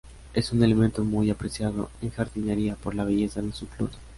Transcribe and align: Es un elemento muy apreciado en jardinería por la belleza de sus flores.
Es 0.33 0.51
un 0.51 0.63
elemento 0.63 1.03
muy 1.05 1.29
apreciado 1.29 1.91
en 2.01 2.09
jardinería 2.09 2.75
por 2.75 2.95
la 2.95 3.03
belleza 3.03 3.43
de 3.43 3.51
sus 3.51 3.69
flores. 3.69 3.97